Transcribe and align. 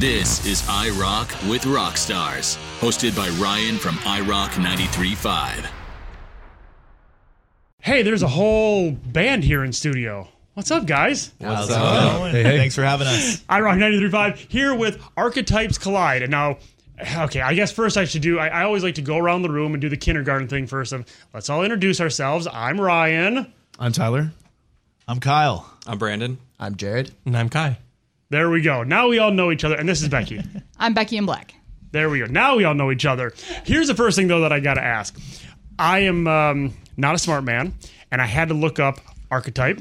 This 0.00 0.46
is 0.46 0.66
I 0.66 0.88
Rock 0.98 1.30
with 1.46 1.66
Rock 1.66 1.98
Stars, 1.98 2.56
hosted 2.78 3.14
by 3.14 3.28
Ryan 3.38 3.76
from 3.76 3.96
iRock 3.96 4.48
93.5. 4.52 5.68
Hey, 7.82 8.02
there's 8.02 8.22
a 8.22 8.28
whole 8.28 8.92
band 8.92 9.44
here 9.44 9.62
in 9.62 9.74
studio. 9.74 10.26
What's 10.54 10.70
up, 10.70 10.86
guys? 10.86 11.34
How's 11.38 11.68
it 11.68 11.74
going? 11.74 12.32
Thanks 12.32 12.74
for 12.74 12.82
having 12.82 13.08
us. 13.08 13.44
I 13.50 13.60
Rock 13.60 13.76
93.5 13.76 14.36
here 14.36 14.74
with 14.74 15.02
Archetypes 15.18 15.76
Collide. 15.76 16.22
And 16.22 16.30
now, 16.30 16.56
okay, 17.18 17.42
I 17.42 17.52
guess 17.52 17.70
first 17.70 17.98
I 17.98 18.06
should 18.06 18.22
do, 18.22 18.38
I, 18.38 18.48
I 18.48 18.64
always 18.64 18.82
like 18.82 18.94
to 18.94 19.02
go 19.02 19.18
around 19.18 19.42
the 19.42 19.50
room 19.50 19.74
and 19.74 19.82
do 19.82 19.90
the 19.90 19.98
kindergarten 19.98 20.48
thing 20.48 20.66
first. 20.66 20.94
Of 20.94 21.04
let's 21.34 21.50
all 21.50 21.62
introduce 21.62 22.00
ourselves. 22.00 22.48
I'm 22.50 22.80
Ryan. 22.80 23.52
I'm 23.78 23.92
Tyler. 23.92 24.32
I'm 25.06 25.20
Kyle. 25.20 25.70
I'm 25.86 25.98
Brandon. 25.98 26.38
I'm 26.58 26.76
Jared. 26.76 27.12
And 27.26 27.36
I'm 27.36 27.50
Ky. 27.50 27.76
There 28.30 28.48
we 28.48 28.62
go. 28.62 28.82
Now 28.84 29.08
we 29.08 29.18
all 29.18 29.32
know 29.32 29.50
each 29.50 29.64
other. 29.64 29.74
And 29.76 29.88
this 29.88 30.02
is 30.02 30.08
Becky. 30.08 30.42
I'm 30.78 30.94
Becky 30.94 31.16
in 31.16 31.26
Black. 31.26 31.54
There 31.92 32.08
we 32.08 32.20
go. 32.20 32.26
Now 32.26 32.56
we 32.56 32.64
all 32.64 32.74
know 32.74 32.92
each 32.92 33.04
other. 33.04 33.32
Here's 33.64 33.88
the 33.88 33.94
first 33.94 34.16
thing, 34.16 34.28
though, 34.28 34.40
that 34.40 34.52
I 34.52 34.60
got 34.60 34.74
to 34.74 34.82
ask. 34.82 35.18
I 35.78 36.00
am 36.00 36.28
um, 36.28 36.74
not 36.96 37.16
a 37.16 37.18
smart 37.18 37.42
man, 37.42 37.74
and 38.12 38.22
I 38.22 38.26
had 38.26 38.48
to 38.48 38.54
look 38.54 38.78
up 38.78 39.00
archetype 39.30 39.80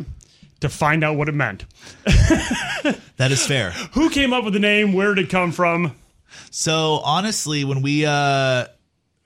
to 0.62 0.70
find 0.70 1.04
out 1.04 1.16
what 1.16 1.30
it 1.30 1.36
meant. 1.36 1.66
That 3.20 3.34
is 3.34 3.46
fair. 3.46 3.72
Who 3.96 4.10
came 4.10 4.32
up 4.32 4.46
with 4.46 4.54
the 4.54 4.62
name? 4.62 4.94
Where 4.94 5.14
did 5.14 5.26
it 5.26 5.30
come 5.30 5.52
from? 5.52 5.94
So 6.52 7.02
honestly, 7.04 7.66
when 7.66 7.82
we 7.82 8.06
uh 8.06 8.68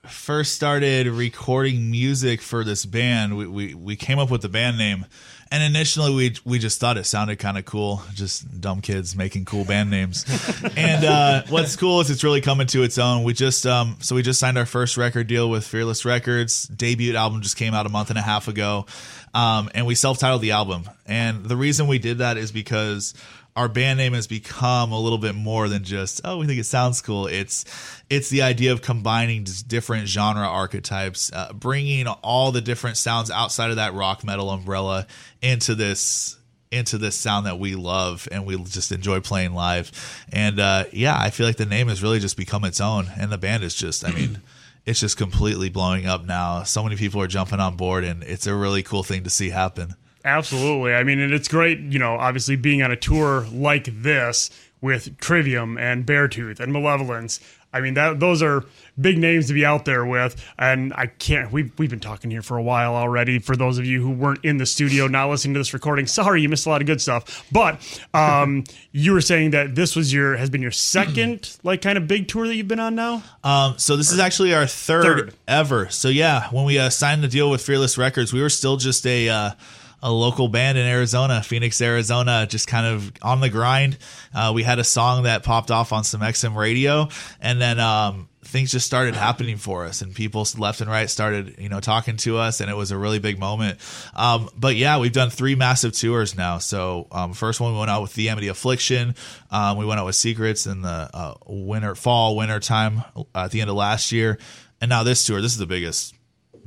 first 0.04 0.54
started 0.54 1.06
recording 1.06 1.92
music 1.92 2.42
for 2.42 2.64
this 2.64 2.84
band, 2.84 3.36
we, 3.36 3.46
we, 3.46 3.74
we 3.74 3.94
came 3.94 4.18
up 4.18 4.32
with 4.32 4.42
the 4.42 4.48
band 4.48 4.78
name. 4.78 5.06
And 5.50 5.62
initially, 5.62 6.14
we 6.14 6.34
we 6.44 6.58
just 6.58 6.80
thought 6.80 6.96
it 6.96 7.04
sounded 7.04 7.38
kind 7.38 7.58
of 7.58 7.64
cool, 7.64 8.02
just 8.14 8.60
dumb 8.60 8.80
kids 8.80 9.14
making 9.14 9.44
cool 9.44 9.64
band 9.64 9.90
names. 9.90 10.24
and 10.76 11.04
uh, 11.04 11.42
what's 11.48 11.76
cool 11.76 12.00
is 12.00 12.10
it's 12.10 12.24
really 12.24 12.40
coming 12.40 12.66
to 12.68 12.82
its 12.82 12.98
own. 12.98 13.24
We 13.24 13.34
just 13.34 13.66
um, 13.66 13.96
so 14.00 14.14
we 14.14 14.22
just 14.22 14.40
signed 14.40 14.58
our 14.58 14.66
first 14.66 14.96
record 14.96 15.26
deal 15.26 15.48
with 15.48 15.66
Fearless 15.66 16.04
Records. 16.04 16.64
Debut 16.64 17.14
album 17.14 17.42
just 17.42 17.56
came 17.56 17.74
out 17.74 17.86
a 17.86 17.90
month 17.90 18.10
and 18.10 18.18
a 18.18 18.22
half 18.22 18.48
ago, 18.48 18.86
um, 19.32 19.70
and 19.74 19.86
we 19.86 19.94
self-titled 19.94 20.42
the 20.42 20.52
album. 20.52 20.88
And 21.06 21.44
the 21.44 21.56
reason 21.56 21.86
we 21.86 21.98
did 21.98 22.18
that 22.18 22.36
is 22.36 22.50
because 22.50 23.14
our 23.56 23.68
band 23.68 23.98
name 23.98 24.14
has 24.14 24.26
become 24.26 24.90
a 24.92 24.98
little 24.98 25.18
bit 25.18 25.34
more 25.34 25.68
than 25.68 25.84
just 25.84 26.20
oh 26.24 26.38
we 26.38 26.46
think 26.46 26.58
it 26.58 26.64
sounds 26.64 27.00
cool. 27.00 27.26
It's 27.26 27.64
it's 28.10 28.28
the 28.28 28.42
idea 28.42 28.72
of 28.72 28.82
combining 28.82 29.46
different 29.66 30.08
genre 30.08 30.46
archetypes 30.46 31.30
uh, 31.32 31.52
bringing 31.52 32.06
all 32.06 32.52
the 32.52 32.60
different 32.60 32.96
sounds 32.96 33.30
outside 33.30 33.70
of 33.70 33.76
that 33.76 33.94
rock 33.94 34.24
metal 34.24 34.50
umbrella 34.50 35.06
into 35.40 35.74
this 35.74 36.36
into 36.72 36.98
this 36.98 37.14
sound 37.14 37.46
that 37.46 37.58
we 37.58 37.76
love 37.76 38.26
and 38.32 38.44
we 38.44 38.56
just 38.64 38.90
enjoy 38.90 39.20
playing 39.20 39.54
live. 39.54 39.92
And 40.32 40.58
uh, 40.58 40.84
yeah 40.92 41.16
i 41.16 41.30
feel 41.30 41.46
like 41.46 41.56
the 41.56 41.66
name 41.66 41.88
has 41.88 42.02
really 42.02 42.18
just 42.18 42.36
become 42.36 42.64
its 42.64 42.80
own 42.80 43.10
and 43.16 43.30
the 43.30 43.38
band 43.38 43.62
is 43.62 43.74
just 43.74 44.04
i 44.04 44.10
mean 44.12 44.40
it's 44.86 45.00
just 45.00 45.16
completely 45.16 45.70
blowing 45.70 46.06
up 46.06 46.26
now. 46.26 46.62
So 46.64 46.82
many 46.82 46.96
people 46.96 47.20
are 47.22 47.26
jumping 47.26 47.60
on 47.60 47.76
board 47.76 48.04
and 48.04 48.22
it's 48.22 48.46
a 48.46 48.54
really 48.54 48.82
cool 48.82 49.02
thing 49.02 49.24
to 49.24 49.30
see 49.30 49.50
happen 49.50 49.94
Absolutely. 50.24 50.94
I 50.94 51.04
mean, 51.04 51.18
and 51.20 51.32
it's 51.34 51.48
great, 51.48 51.78
you 51.80 51.98
know, 51.98 52.14
obviously 52.14 52.56
being 52.56 52.82
on 52.82 52.90
a 52.90 52.96
tour 52.96 53.46
like 53.52 53.84
this 54.02 54.50
with 54.80 55.18
Trivium 55.18 55.76
and 55.78 56.06
Beartooth 56.06 56.60
and 56.60 56.72
Malevolence. 56.72 57.40
I 57.74 57.80
mean, 57.80 57.94
that 57.94 58.20
those 58.20 58.40
are 58.40 58.64
big 59.00 59.18
names 59.18 59.48
to 59.48 59.52
be 59.52 59.66
out 59.66 59.84
there 59.84 60.06
with, 60.06 60.40
and 60.56 60.92
I 60.94 61.06
can't. 61.06 61.50
We've 61.50 61.72
we've 61.76 61.90
been 61.90 61.98
talking 61.98 62.30
here 62.30 62.40
for 62.40 62.56
a 62.56 62.62
while 62.62 62.94
already. 62.94 63.40
For 63.40 63.56
those 63.56 63.78
of 63.78 63.84
you 63.84 64.00
who 64.00 64.12
weren't 64.12 64.44
in 64.44 64.58
the 64.58 64.66
studio, 64.66 65.08
not 65.08 65.28
listening 65.28 65.54
to 65.54 65.60
this 65.60 65.74
recording, 65.74 66.06
sorry, 66.06 66.40
you 66.40 66.48
missed 66.48 66.66
a 66.66 66.68
lot 66.68 66.82
of 66.82 66.86
good 66.86 67.00
stuff. 67.00 67.44
But 67.50 67.80
um, 68.14 68.62
you 68.92 69.12
were 69.12 69.20
saying 69.20 69.50
that 69.50 69.74
this 69.74 69.96
was 69.96 70.12
your 70.12 70.36
has 70.36 70.50
been 70.50 70.62
your 70.62 70.70
second 70.70 71.58
like 71.64 71.82
kind 71.82 71.98
of 71.98 72.06
big 72.06 72.28
tour 72.28 72.46
that 72.46 72.54
you've 72.54 72.68
been 72.68 72.78
on 72.78 72.94
now. 72.94 73.24
Um, 73.42 73.74
so 73.76 73.96
this 73.96 74.12
is 74.12 74.20
actually 74.20 74.54
our 74.54 74.68
third, 74.68 75.02
Third. 75.02 75.34
ever. 75.48 75.88
So 75.88 76.08
yeah, 76.08 76.48
when 76.50 76.64
we 76.64 76.78
uh, 76.78 76.90
signed 76.90 77.24
the 77.24 77.28
deal 77.28 77.50
with 77.50 77.60
Fearless 77.60 77.98
Records, 77.98 78.32
we 78.32 78.40
were 78.40 78.50
still 78.50 78.76
just 78.76 79.04
a 79.04 79.28
uh, 79.28 79.50
a 80.04 80.12
local 80.12 80.48
band 80.48 80.76
in 80.76 80.86
Arizona, 80.86 81.42
Phoenix, 81.42 81.80
Arizona, 81.80 82.46
just 82.46 82.68
kind 82.68 82.86
of 82.86 83.10
on 83.22 83.40
the 83.40 83.48
grind. 83.48 83.96
Uh, 84.34 84.52
we 84.54 84.62
had 84.62 84.78
a 84.78 84.84
song 84.84 85.22
that 85.22 85.42
popped 85.42 85.70
off 85.70 85.94
on 85.94 86.04
some 86.04 86.20
XM 86.20 86.54
radio, 86.54 87.08
and 87.40 87.58
then 87.58 87.80
um, 87.80 88.28
things 88.42 88.70
just 88.70 88.84
started 88.84 89.14
happening 89.14 89.56
for 89.56 89.86
us, 89.86 90.02
and 90.02 90.14
people 90.14 90.46
left 90.58 90.82
and 90.82 90.90
right 90.90 91.08
started, 91.08 91.56
you 91.58 91.70
know, 91.70 91.80
talking 91.80 92.18
to 92.18 92.36
us, 92.36 92.60
and 92.60 92.70
it 92.70 92.76
was 92.76 92.90
a 92.90 92.98
really 92.98 93.18
big 93.18 93.38
moment. 93.38 93.80
Um, 94.14 94.50
but 94.54 94.76
yeah, 94.76 94.98
we've 94.98 95.10
done 95.10 95.30
three 95.30 95.54
massive 95.54 95.92
tours 95.92 96.36
now. 96.36 96.58
So 96.58 97.06
um, 97.10 97.32
first 97.32 97.58
one 97.58 97.72
we 97.72 97.78
went 97.78 97.90
out 97.90 98.02
with 98.02 98.12
the 98.12 98.28
Amity 98.28 98.48
Affliction. 98.48 99.14
Um, 99.50 99.78
we 99.78 99.86
went 99.86 100.00
out 100.00 100.06
with 100.06 100.16
Secrets 100.16 100.66
in 100.66 100.82
the 100.82 101.08
uh, 101.14 101.34
winter, 101.46 101.94
fall, 101.94 102.36
winter 102.36 102.60
time 102.60 103.04
uh, 103.16 103.22
at 103.34 103.52
the 103.52 103.62
end 103.62 103.70
of 103.70 103.76
last 103.76 104.12
year, 104.12 104.38
and 104.82 104.90
now 104.90 105.02
this 105.02 105.24
tour. 105.24 105.40
This 105.40 105.52
is 105.52 105.58
the 105.58 105.66
biggest 105.66 106.13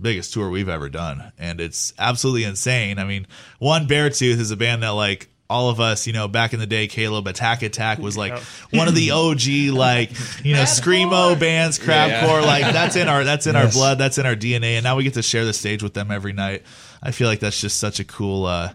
biggest 0.01 0.33
tour 0.33 0.49
we've 0.49 0.69
ever 0.69 0.89
done, 0.89 1.31
and 1.37 1.59
it's 1.59 1.93
absolutely 1.97 2.43
insane. 2.43 2.99
I 2.99 3.05
mean, 3.05 3.27
one 3.59 3.87
Beartooth 3.87 4.39
is 4.39 4.51
a 4.51 4.57
band 4.57 4.83
that 4.83 4.89
like 4.89 5.29
all 5.49 5.69
of 5.69 5.79
us, 5.79 6.07
you 6.07 6.13
know, 6.13 6.27
back 6.27 6.53
in 6.53 6.59
the 6.59 6.65
day, 6.65 6.87
Caleb 6.87 7.27
Attack 7.27 7.61
Attack 7.61 7.99
was 7.99 8.17
like 8.17 8.37
one 8.71 8.87
of 8.87 8.95
the 8.95 9.11
OG 9.11 9.75
like 9.75 10.11
you 10.43 10.53
know 10.53 10.63
screamo 10.63 11.39
bands, 11.39 11.79
crabcore. 11.79 12.45
Like 12.45 12.63
that's 12.63 12.95
in 12.95 13.07
our 13.07 13.23
that's 13.23 13.47
in 13.47 13.55
our 13.55 13.69
blood, 13.69 13.97
that's 13.97 14.17
in 14.17 14.25
our 14.25 14.35
DNA, 14.35 14.75
and 14.75 14.83
now 14.83 14.95
we 14.95 15.03
get 15.03 15.13
to 15.15 15.23
share 15.23 15.45
the 15.45 15.53
stage 15.53 15.83
with 15.83 15.93
them 15.93 16.11
every 16.11 16.33
night. 16.33 16.63
I 17.01 17.11
feel 17.11 17.27
like 17.27 17.39
that's 17.39 17.59
just 17.59 17.79
such 17.79 17.99
a 17.99 18.03
cool. 18.03 18.45
uh 18.45 18.73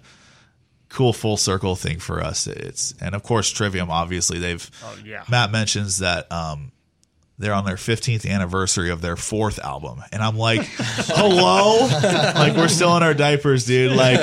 cool 0.88 1.14
full 1.14 1.38
circle 1.38 1.74
thing 1.74 1.98
for 1.98 2.22
us 2.22 2.46
it's 2.46 2.92
and 3.00 3.14
of 3.14 3.22
course 3.22 3.48
trivium 3.48 3.90
obviously 3.90 4.38
they've 4.38 4.70
yeah. 5.02 5.24
matt 5.30 5.50
mentions 5.50 6.00
that 6.00 6.30
um 6.30 6.70
they're 7.38 7.54
on 7.54 7.64
their 7.64 7.76
15th 7.76 8.28
anniversary 8.28 8.90
of 8.90 9.00
their 9.00 9.16
fourth 9.16 9.58
album. 9.58 10.02
And 10.12 10.22
i'm 10.22 10.36
like 10.36 10.62
hello? 10.76 11.86
Like 12.34 12.56
we're 12.56 12.68
still 12.68 12.96
in 12.96 13.02
our 13.02 13.14
diapers 13.14 13.64
dude. 13.66 13.96
Like 13.96 14.20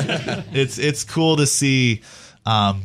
it's 0.54 0.78
it's 0.78 1.04
cool 1.04 1.38
to 1.38 1.46
see 1.46 2.02
um 2.46 2.84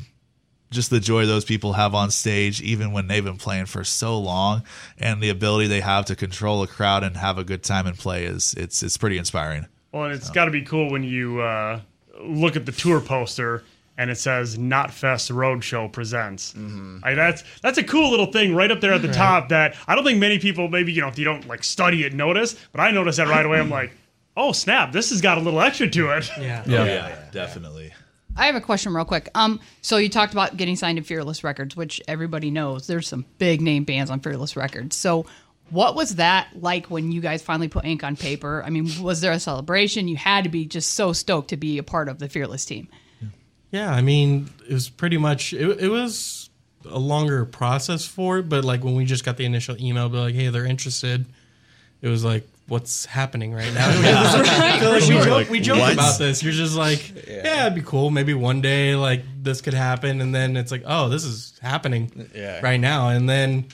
just 0.70 0.90
the 0.90 1.00
joy 1.00 1.24
those 1.24 1.44
people 1.44 1.72
have 1.74 1.94
on 1.94 2.10
stage 2.10 2.60
even 2.60 2.92
when 2.92 3.06
they've 3.06 3.24
been 3.24 3.36
playing 3.36 3.66
for 3.66 3.84
so 3.84 4.18
long 4.18 4.64
and 4.98 5.22
the 5.22 5.30
ability 5.30 5.68
they 5.68 5.80
have 5.80 6.04
to 6.06 6.16
control 6.16 6.62
a 6.62 6.66
crowd 6.66 7.04
and 7.04 7.16
have 7.16 7.38
a 7.38 7.44
good 7.44 7.62
time 7.62 7.86
and 7.86 7.96
play 7.96 8.24
is 8.24 8.54
it's 8.54 8.82
it's 8.82 8.96
pretty 8.96 9.16
inspiring. 9.18 9.66
Well, 9.92 10.04
and 10.04 10.12
it's 10.12 10.30
got 10.30 10.46
to 10.46 10.50
be 10.50 10.62
cool 10.62 10.90
when 10.90 11.04
you 11.04 11.40
uh, 11.40 11.80
look 12.20 12.56
at 12.56 12.66
the 12.66 12.72
tour 12.72 13.00
poster 13.00 13.62
and 13.96 14.10
it 14.10 14.16
says 14.16 14.58
"Knotfest 14.58 15.30
Roadshow 15.30 15.90
presents." 15.92 16.54
Like, 16.56 17.16
that's 17.16 17.44
that's 17.62 17.78
a 17.78 17.84
cool 17.84 18.10
little 18.10 18.32
thing 18.32 18.54
right 18.54 18.70
up 18.70 18.80
there 18.80 18.92
at 18.92 19.02
the 19.02 19.12
top. 19.12 19.48
That 19.50 19.76
I 19.86 19.94
don't 19.94 20.04
think 20.04 20.18
many 20.18 20.38
people, 20.38 20.68
maybe 20.68 20.92
you 20.92 21.00
know, 21.00 21.08
if 21.08 21.18
you 21.18 21.24
don't 21.24 21.46
like 21.46 21.64
study 21.64 22.04
it, 22.04 22.14
notice. 22.14 22.54
But 22.72 22.80
I 22.80 22.90
noticed 22.90 23.18
that 23.18 23.28
right 23.28 23.44
away. 23.44 23.58
I'm 23.58 23.70
like, 23.70 23.92
oh 24.36 24.52
snap, 24.52 24.92
this 24.92 25.10
has 25.10 25.20
got 25.20 25.38
a 25.38 25.40
little 25.40 25.60
extra 25.60 25.88
to 25.88 26.10
it. 26.10 26.30
Yeah. 26.38 26.64
yeah, 26.66 27.24
definitely 27.32 27.92
I 28.36 28.46
have 28.46 28.56
a 28.56 28.60
question 28.60 28.92
real 28.94 29.04
quick. 29.04 29.28
Um, 29.34 29.60
so 29.80 29.96
you 29.96 30.08
talked 30.08 30.32
about 30.32 30.56
getting 30.56 30.76
signed 30.76 30.98
to 30.98 31.04
Fearless 31.04 31.44
Records, 31.44 31.76
which 31.76 32.00
everybody 32.08 32.50
knows. 32.50 32.86
There's 32.86 33.06
some 33.06 33.24
big 33.38 33.60
name 33.60 33.84
bands 33.84 34.10
on 34.10 34.20
Fearless 34.20 34.56
Records. 34.56 34.96
So 34.96 35.26
what 35.70 35.94
was 35.94 36.16
that 36.16 36.48
like 36.54 36.86
when 36.86 37.12
you 37.12 37.20
guys 37.20 37.42
finally 37.42 37.68
put 37.68 37.84
ink 37.84 38.02
on 38.02 38.16
paper? 38.16 38.62
I 38.64 38.70
mean, 38.70 38.90
was 39.02 39.20
there 39.20 39.32
a 39.32 39.38
celebration? 39.38 40.08
You 40.08 40.16
had 40.16 40.44
to 40.44 40.50
be 40.50 40.66
just 40.66 40.94
so 40.94 41.12
stoked 41.12 41.50
to 41.50 41.56
be 41.56 41.78
a 41.78 41.82
part 41.82 42.08
of 42.08 42.18
the 42.18 42.28
Fearless 42.28 42.64
team. 42.64 42.88
Yeah, 43.74 43.92
I 43.92 44.02
mean, 44.02 44.50
it 44.68 44.72
was 44.72 44.88
pretty 44.88 45.18
much 45.18 45.52
it, 45.52 45.80
it 45.80 45.88
was 45.88 46.48
a 46.88 46.98
longer 46.98 47.44
process 47.44 48.06
for 48.06 48.38
it, 48.38 48.48
but 48.48 48.64
like 48.64 48.84
when 48.84 48.94
we 48.94 49.04
just 49.04 49.24
got 49.24 49.36
the 49.36 49.44
initial 49.44 49.76
email, 49.82 50.08
be 50.08 50.18
like, 50.18 50.34
hey, 50.36 50.46
they're 50.46 50.64
interested. 50.64 51.26
It 52.00 52.06
was 52.06 52.24
like, 52.24 52.46
what's 52.68 53.04
happening 53.04 53.52
right 53.52 53.74
now? 53.74 53.88
I 53.88 54.78
feel 54.78 54.90
like 54.90 55.02
we 55.02 55.24
joke, 55.24 55.50
we 55.50 55.60
joke 55.60 55.92
about 55.92 56.18
this. 56.20 56.40
You're 56.40 56.52
just 56.52 56.76
like, 56.76 57.26
yeah. 57.26 57.62
it'd 57.66 57.74
be 57.74 57.82
cool. 57.82 58.10
Maybe 58.10 58.32
one 58.32 58.60
day, 58.60 58.94
like 58.94 59.22
this 59.42 59.60
could 59.60 59.74
happen, 59.74 60.20
and 60.20 60.32
then 60.32 60.56
it's 60.56 60.70
like, 60.70 60.84
oh, 60.86 61.08
this 61.08 61.24
is 61.24 61.58
happening 61.60 62.30
Yeah. 62.32 62.60
right 62.62 62.78
now. 62.78 63.08
And 63.08 63.28
then 63.28 63.66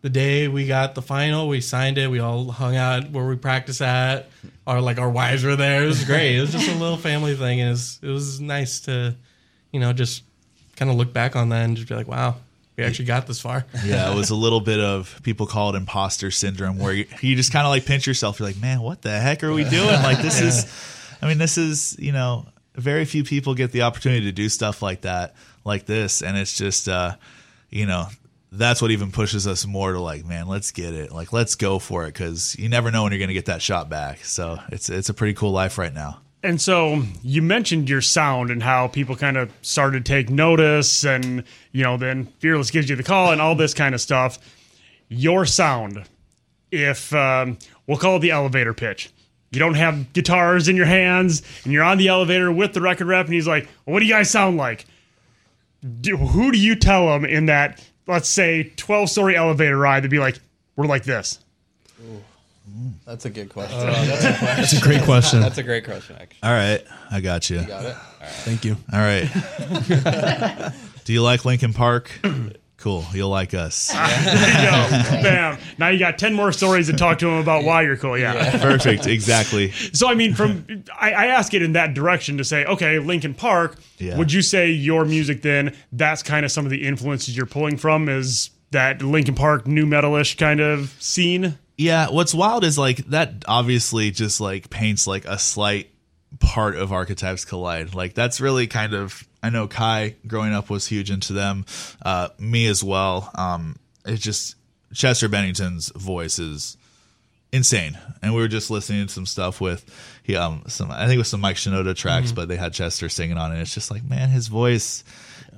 the 0.00 0.08
day 0.08 0.48
we 0.48 0.66
got 0.66 0.94
the 0.94 1.02
final, 1.02 1.46
we 1.46 1.60
signed 1.60 1.98
it. 1.98 2.10
We 2.10 2.20
all 2.20 2.50
hung 2.50 2.74
out 2.74 3.10
where 3.10 3.26
we 3.26 3.36
practice 3.36 3.82
at. 3.82 4.30
Our 4.66 4.80
like 4.80 4.98
our 4.98 5.10
wives 5.10 5.44
were 5.44 5.56
there. 5.56 5.82
It 5.82 5.86
was 5.88 6.04
great. 6.04 6.38
It 6.38 6.40
was 6.40 6.52
just 6.52 6.70
a 6.70 6.74
little 6.74 6.96
family 6.96 7.36
thing, 7.36 7.60
and 7.60 7.68
it 7.68 7.72
was, 7.72 7.98
it 8.00 8.08
was 8.08 8.40
nice 8.40 8.80
to, 8.82 9.14
you 9.72 9.80
know, 9.80 9.92
just 9.92 10.22
kind 10.76 10.90
of 10.90 10.96
look 10.96 11.12
back 11.12 11.34
on 11.34 11.48
that 11.48 11.64
and 11.64 11.76
just 11.76 11.88
be 11.88 11.94
like, 11.94 12.08
wow, 12.08 12.36
we 12.76 12.84
actually 12.84 13.04
got 13.04 13.26
this 13.26 13.40
far. 13.40 13.66
yeah, 13.84 14.10
it 14.10 14.14
was 14.14 14.30
a 14.30 14.34
little 14.34 14.60
bit 14.60 14.80
of 14.80 15.20
people 15.22 15.46
call 15.46 15.74
it 15.74 15.76
imposter 15.76 16.30
syndrome, 16.30 16.78
where 16.78 16.92
you, 16.92 17.06
you 17.20 17.36
just 17.36 17.52
kind 17.52 17.66
of 17.66 17.70
like 17.70 17.84
pinch 17.84 18.06
yourself. 18.06 18.38
You're 18.38 18.48
like, 18.48 18.60
man, 18.60 18.80
what 18.80 19.02
the 19.02 19.18
heck 19.18 19.42
are 19.44 19.52
we 19.52 19.64
doing? 19.64 19.86
Like 20.02 20.22
this 20.22 20.40
is, 20.40 20.66
I 21.20 21.28
mean, 21.28 21.38
this 21.38 21.58
is 21.58 21.96
you 21.98 22.12
know, 22.12 22.46
very 22.74 23.04
few 23.04 23.24
people 23.24 23.54
get 23.54 23.72
the 23.72 23.82
opportunity 23.82 24.26
to 24.26 24.32
do 24.32 24.48
stuff 24.48 24.80
like 24.80 25.02
that, 25.02 25.34
like 25.64 25.84
this, 25.84 26.22
and 26.22 26.36
it's 26.36 26.56
just, 26.56 26.88
uh, 26.88 27.16
you 27.68 27.86
know, 27.86 28.06
that's 28.50 28.80
what 28.80 28.90
even 28.90 29.12
pushes 29.12 29.46
us 29.46 29.66
more 29.66 29.92
to 29.92 30.00
like, 30.00 30.24
man, 30.24 30.46
let's 30.48 30.72
get 30.72 30.94
it, 30.94 31.12
like 31.12 31.32
let's 31.32 31.54
go 31.54 31.78
for 31.78 32.04
it, 32.04 32.14
because 32.14 32.56
you 32.58 32.68
never 32.70 32.90
know 32.90 33.02
when 33.02 33.12
you're 33.12 33.20
gonna 33.20 33.34
get 33.34 33.46
that 33.46 33.60
shot 33.60 33.90
back. 33.90 34.24
So 34.24 34.58
it's 34.70 34.88
it's 34.88 35.10
a 35.10 35.14
pretty 35.14 35.34
cool 35.34 35.52
life 35.52 35.76
right 35.76 35.92
now. 35.92 36.21
And 36.44 36.60
so 36.60 37.02
you 37.22 37.40
mentioned 37.40 37.88
your 37.88 38.00
sound 38.00 38.50
and 38.50 38.62
how 38.62 38.88
people 38.88 39.14
kind 39.14 39.36
of 39.36 39.52
started 39.62 40.04
to 40.04 40.12
take 40.12 40.28
notice, 40.28 41.04
and 41.04 41.44
you 41.70 41.84
know, 41.84 41.96
then 41.96 42.26
Fearless 42.40 42.70
gives 42.70 42.90
you 42.90 42.96
the 42.96 43.04
call 43.04 43.30
and 43.30 43.40
all 43.40 43.54
this 43.54 43.74
kind 43.74 43.94
of 43.94 44.00
stuff. 44.00 44.38
Your 45.08 45.46
sound, 45.46 46.04
if 46.72 47.14
um, 47.14 47.58
we'll 47.86 47.98
call 47.98 48.16
it 48.16 48.20
the 48.20 48.32
elevator 48.32 48.74
pitch, 48.74 49.10
you 49.52 49.60
don't 49.60 49.74
have 49.74 50.12
guitars 50.14 50.68
in 50.68 50.74
your 50.74 50.86
hands, 50.86 51.42
and 51.62 51.72
you're 51.72 51.84
on 51.84 51.98
the 51.98 52.08
elevator 52.08 52.50
with 52.50 52.72
the 52.72 52.80
record 52.80 53.06
rep, 53.06 53.26
and 53.26 53.34
he's 53.34 53.46
like, 53.46 53.68
well, 53.86 53.94
"What 53.94 54.00
do 54.00 54.06
you 54.06 54.12
guys 54.12 54.28
sound 54.30 54.56
like?" 54.56 54.86
Do, 56.00 56.16
who 56.16 56.50
do 56.50 56.58
you 56.58 56.74
tell 56.74 57.14
him 57.14 57.24
in 57.24 57.46
that, 57.46 57.84
let's 58.06 58.28
say, 58.28 58.72
12 58.76 59.10
story 59.10 59.36
elevator 59.36 59.76
ride 59.76 60.02
to 60.02 60.08
be 60.08 60.18
like, 60.18 60.40
"We're 60.74 60.86
like 60.86 61.04
this"? 61.04 61.38
That's 63.06 63.24
a 63.24 63.30
good 63.30 63.50
uh, 63.50 63.52
question. 63.52 63.78
That's 63.80 64.72
a 64.72 64.80
great 64.80 65.02
question. 65.02 65.40
That's 65.40 65.58
a 65.58 65.62
great 65.62 65.84
question, 65.84 66.16
actually. 66.20 66.38
All 66.42 66.52
right, 66.52 66.84
I 67.10 67.20
got 67.20 67.50
you. 67.50 67.62
Got 67.62 67.84
it? 67.86 67.96
Thank 68.44 68.64
you. 68.64 68.76
All 68.92 68.98
right. 69.00 69.28
Do 71.04 71.12
you 71.12 71.22
like 71.22 71.44
Linkin 71.44 71.72
Park? 71.72 72.10
Cool. 72.76 73.04
You'll 73.12 73.28
like 73.28 73.54
us. 73.54 73.92
There 73.94 74.64
you 74.64 74.70
go. 74.70 75.22
Bam. 75.22 75.58
Now 75.78 75.88
you 75.88 75.98
got 76.00 76.18
10 76.18 76.34
more 76.34 76.50
stories 76.52 76.88
to 76.88 76.92
talk 76.94 77.18
to 77.20 77.28
him 77.28 77.38
about 77.38 77.64
why 77.64 77.82
you're 77.82 77.96
cool. 77.96 78.18
Yeah. 78.18 78.58
Perfect. 78.60 79.06
Exactly. 79.06 79.70
So, 79.92 80.08
I 80.08 80.14
mean, 80.14 80.34
from 80.34 80.84
I, 80.98 81.12
I 81.12 81.26
ask 81.26 81.54
it 81.54 81.62
in 81.62 81.72
that 81.72 81.94
direction 81.94 82.38
to 82.38 82.44
say, 82.44 82.64
okay, 82.64 82.98
Linkin 82.98 83.34
Park, 83.34 83.78
Yeah. 83.98 84.16
would 84.18 84.32
you 84.32 84.42
say 84.42 84.70
your 84.70 85.04
music 85.04 85.42
then, 85.42 85.76
that's 85.92 86.22
kind 86.24 86.44
of 86.44 86.50
some 86.50 86.64
of 86.64 86.70
the 86.70 86.84
influences 86.84 87.36
you're 87.36 87.46
pulling 87.46 87.76
from 87.76 88.08
is 88.08 88.50
that 88.72 89.00
Linkin 89.02 89.34
Park 89.36 89.66
new 89.68 89.86
metalish 89.86 90.36
kind 90.36 90.58
of 90.60 90.90
scene? 91.00 91.58
Yeah, 91.76 92.10
what's 92.10 92.34
wild 92.34 92.64
is 92.64 92.78
like 92.78 92.98
that 93.08 93.44
obviously 93.48 94.10
just 94.10 94.40
like 94.40 94.70
paints 94.70 95.06
like 95.06 95.24
a 95.24 95.38
slight 95.38 95.90
part 96.38 96.76
of 96.76 96.92
Archetypes 96.92 97.44
Collide. 97.44 97.94
Like 97.94 98.14
that's 98.14 98.40
really 98.40 98.66
kind 98.66 98.94
of 98.94 99.26
I 99.42 99.50
know 99.50 99.66
Ky 99.66 100.16
growing 100.26 100.52
up 100.52 100.70
was 100.70 100.86
huge 100.86 101.10
into 101.10 101.32
them. 101.32 101.64
Uh 102.04 102.28
me 102.38 102.66
as 102.66 102.84
well. 102.84 103.30
Um 103.34 103.76
it's 104.04 104.22
just 104.22 104.56
Chester 104.94 105.28
Bennington's 105.28 105.90
voice 105.90 106.38
is 106.38 106.76
insane. 107.52 107.98
And 108.22 108.34
we 108.34 108.40
were 108.40 108.48
just 108.48 108.70
listening 108.70 109.06
to 109.06 109.12
some 109.12 109.26
stuff 109.26 109.60
with 109.60 109.84
he 110.22 110.36
um 110.36 110.62
some 110.68 110.90
I 110.90 111.06
think 111.06 111.14
it 111.14 111.18
was 111.18 111.28
some 111.28 111.40
Mike 111.40 111.56
Shinoda 111.56 111.94
tracks, 111.96 112.32
but 112.32 112.48
they 112.48 112.56
had 112.56 112.72
Chester 112.72 113.08
singing 113.08 113.38
on 113.38 113.54
it. 113.54 113.60
It's 113.60 113.74
just 113.74 113.90
like, 113.90 114.04
man, 114.04 114.28
his 114.28 114.48
voice 114.48 115.04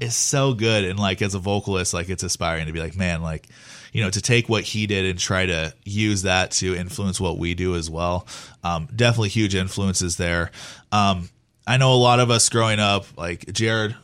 is 0.01 0.15
so 0.15 0.55
good 0.55 0.85
and 0.85 0.99
like 0.99 1.23
as 1.23 1.35
a 1.35 1.39
vocalist, 1.39 1.95
like 1.95 2.09
it's 2.09 2.23
aspiring 2.23 2.67
to 2.67 2.73
be 2.73 2.81
like, 2.81 2.97
man, 2.97 3.23
like 3.23 3.47
you 3.93 4.03
know, 4.03 4.11
to 4.11 4.21
take 4.21 4.49
what 4.49 4.65
he 4.65 4.89
did 4.89 5.05
and 5.05 5.19
try 5.19 5.47
to 5.47 5.73
use 5.85 6.23
that 6.23 6.51
to 6.51 6.75
influence 6.75 7.21
what 7.21 7.39
we 7.39 7.55
do 7.55 7.77
as 7.77 7.89
well. 7.89 8.27
Um, 8.65 8.89
definitely 8.95 9.29
huge 9.29 9.55
influences 9.55 10.17
there. 10.17 10.51
Um, 10.91 11.29
I 11.65 11.77
know 11.77 11.95
a 11.95 11.97
lot 11.97 12.19
of 12.19 12.29
us 12.31 12.49
growing 12.49 12.81
up, 12.81 13.07
like 13.17 13.53
Jared, 13.53 13.95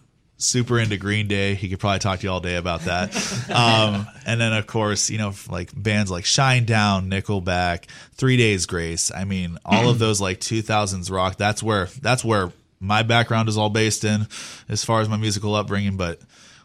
super 0.43 0.79
into 0.79 0.97
Green 0.97 1.29
Day. 1.29 1.55
He 1.55 1.69
could 1.69 1.79
probably 1.79 1.99
talk 1.99 2.21
to 2.21 2.27
you 2.27 2.33
all 2.33 2.41
day 2.41 2.57
about 2.57 2.83
that. 2.83 3.15
um, 3.51 4.07
and 4.27 4.41
then, 4.41 4.53
of 4.53 4.67
course, 4.67 5.11
you 5.11 5.19
know, 5.19 5.33
like 5.49 5.71
bands 5.75 6.11
like 6.11 6.25
Shinedown, 6.25 7.11
Nickelback, 7.11 7.85
Three 8.15 8.37
Days 8.37 8.67
Grace. 8.67 9.13
I 9.15 9.25
mean, 9.25 9.59
all 9.65 9.89
of 9.89 9.99
those 10.01 10.21
like 10.21 10.41
2000s 10.41 11.11
rock. 11.11 11.37
That's 11.37 11.63
where 11.63 11.87
that's 12.01 12.25
where 12.25 12.53
my 12.81 13.03
background 13.03 13.49
is 13.49 13.59
all 13.59 13.71
based 13.71 14.05
in, 14.05 14.27
as 14.69 14.85
far 14.85 15.01
as 15.01 15.09
my 15.09 15.17
musical 15.17 15.55
upbringing. 15.55 15.97
But 15.97 16.21